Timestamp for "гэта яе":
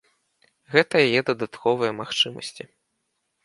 0.75-1.21